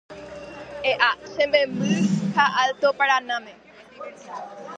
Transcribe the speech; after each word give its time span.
E'a 0.91 1.09
che 1.33 1.43
memby 1.53 1.93
ha 2.37 2.45
Alto 2.63 2.87
Paranáme 2.99 3.53